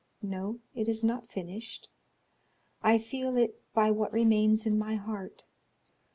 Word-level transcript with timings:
No, 0.23 0.61
it 0.73 0.89
is 0.89 1.03
not 1.03 1.29
finished; 1.29 1.87
I 2.81 2.97
feel 2.97 3.37
it 3.37 3.61
by 3.71 3.91
what 3.91 4.11
remains 4.11 4.65
in 4.65 4.79
my 4.79 4.95
heart. 4.95 5.45